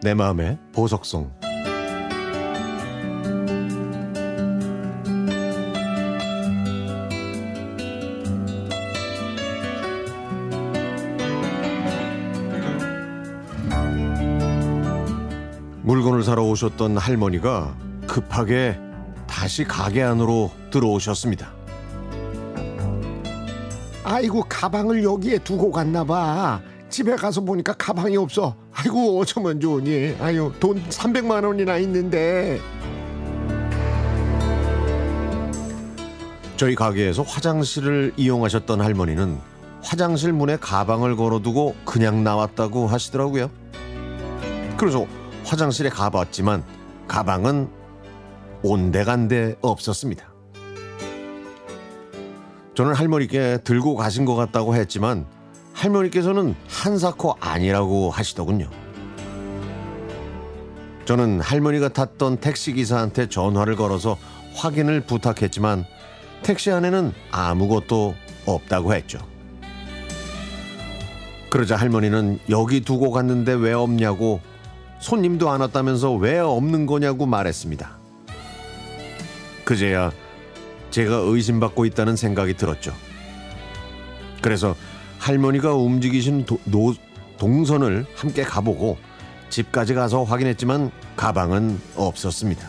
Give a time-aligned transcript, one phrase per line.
[0.00, 1.30] 내 마음의 보석송
[15.82, 17.74] 물건을 사러 오셨던 할머니가
[18.06, 18.78] 급하게
[19.26, 21.50] 다시 가게 안으로 들어오셨습니다.
[24.04, 26.60] 아이고 가방을 여기에 두고 갔나 봐.
[26.88, 28.56] 집에 가서 보니까 가방이 없어.
[28.72, 30.16] 아이고 어쩌면 좋으니.
[30.20, 32.60] 아유 돈 300만 원이나 있는데.
[36.56, 39.38] 저희 가게에서 화장실을 이용하셨던 할머니는
[39.82, 43.50] 화장실 문에 가방을 걸어두고 그냥 나왔다고 하시더라고요.
[44.76, 45.06] 그래서
[45.44, 46.64] 화장실에 가봤지만
[47.06, 47.68] 가방은
[48.62, 50.26] 온데간데 없었습니다.
[52.74, 55.26] 저는 할머니께 들고 가신 것 같다고 했지만
[55.78, 58.68] 할머니께서는 한사코 아니라고 하시더군요.
[61.04, 64.18] 저는 할머니가 탔던 택시기사한테 전화를 걸어서
[64.54, 65.84] 확인을 부탁했지만
[66.42, 69.18] 택시 안에는 아무것도 없다고 했죠.
[71.48, 74.40] 그러자 할머니는 여기 두고 갔는데 왜 없냐고
[75.00, 77.96] 손님도 안 왔다면서 왜 없는 거냐고 말했습니다.
[79.64, 80.10] 그제야
[80.90, 82.92] 제가 의심받고 있다는 생각이 들었죠.
[84.42, 84.74] 그래서
[85.18, 86.94] 할머니가 움직이신 도, 노,
[87.38, 88.98] 동선을 함께 가보고
[89.50, 92.68] 집까지 가서 확인했지만 가방은 없었습니다.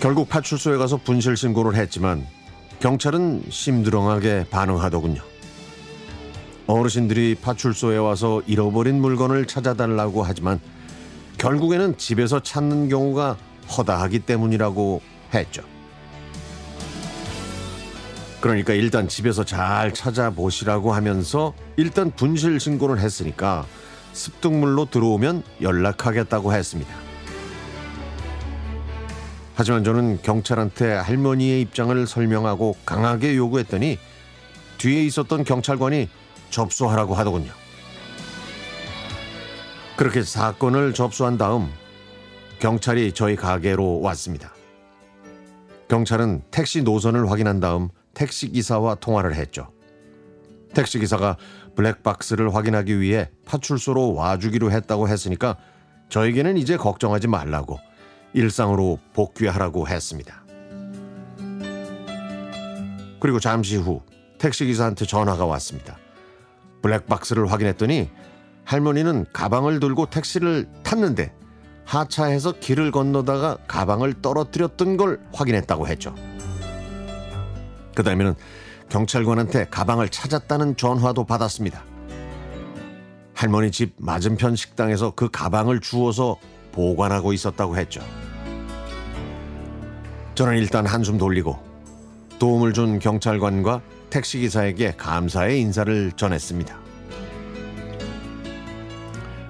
[0.00, 2.26] 결국 파출소에 가서 분실 신고를 했지만
[2.80, 5.20] 경찰은 심드렁하게 반응하더군요.
[6.68, 10.60] 어르신들이 파출소에 와서 잃어버린 물건을 찾아달라고 하지만
[11.38, 13.36] 결국에는 집에서 찾는 경우가
[13.76, 15.00] 허다하기 때문이라고
[15.34, 15.62] 했죠.
[18.40, 23.66] 그러니까 일단 집에서 잘 찾아보시라고 하면서 일단 분실 신고를 했으니까
[24.12, 26.94] 습득물로 들어오면 연락하겠다고 했습니다.
[29.54, 33.98] 하지만 저는 경찰한테 할머니의 입장을 설명하고 강하게 요구했더니
[34.78, 36.08] 뒤에 있었던 경찰관이
[36.50, 37.50] 접수하라고 하더군요.
[39.96, 41.68] 그렇게 사건을 접수한 다음
[42.60, 44.54] 경찰이 저희 가게로 왔습니다.
[45.88, 49.68] 경찰은 택시 노선을 확인한 다음 택시 기사와 통화를 했죠.
[50.74, 51.36] 택시 기사가
[51.76, 55.56] 블랙박스를 확인하기 위해 파출소로 와주기로 했다고 했으니까
[56.08, 57.78] 저에게는 이제 걱정하지 말라고
[58.32, 60.44] 일상으로 복귀하라고 했습니다.
[63.20, 64.02] 그리고 잠시 후
[64.38, 65.96] 택시 기사한테 전화가 왔습니다.
[66.82, 68.10] 블랙박스를 확인했더니
[68.64, 71.32] 할머니는 가방을 들고 택시를 탔는데
[71.84, 76.16] 하차해서 길을 건너다가 가방을 떨어뜨렸던 걸 확인했다고 했죠.
[77.98, 78.36] 그 다음에는
[78.90, 81.82] 경찰관한테 가방을 찾았다는 전화도 받았습니다.
[83.34, 86.36] 할머니 집 맞은편 식당에서 그 가방을 주워서
[86.70, 88.00] 보관하고 있었다고 했죠.
[90.36, 91.58] 저는 일단 한숨 돌리고
[92.38, 96.78] 도움을 준 경찰관과 택시기사에게 감사의 인사를 전했습니다.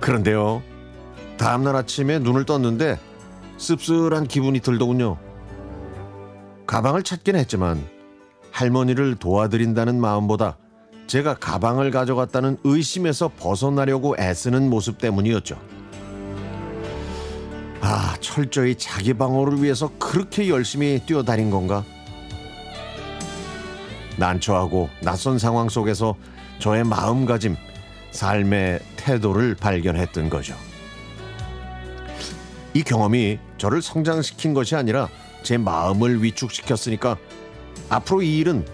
[0.00, 0.62] 그런데요,
[1.36, 2.98] 다음날 아침에 눈을 떴는데
[3.58, 5.18] 씁쓸한 기분이 들더군요.
[6.66, 7.99] 가방을 찾긴 했지만
[8.60, 10.58] 할머니를 도와드린다는 마음보다
[11.06, 15.58] 제가 가방을 가져갔다는 의심에서 벗어나려고 애쓰는 모습 때문이었죠.
[17.80, 21.82] 아, 철저히 자기 방어를 위해서 그렇게 열심히 뛰어다닌 건가?
[24.18, 26.14] 난처하고 낯선 상황 속에서
[26.58, 27.56] 저의 마음가짐,
[28.10, 30.54] 삶의 태도를 발견했던 거죠.
[32.74, 35.08] 이 경험이 저를 성장시킨 것이 아니라
[35.42, 37.16] 제 마음을 위축시켰으니까
[37.88, 38.66] 앞으로 이 일은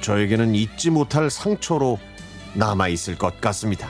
[0.00, 1.98] 저에게는 잊지 못할 상처로
[2.54, 3.88] 남아 있을 것 같습니다.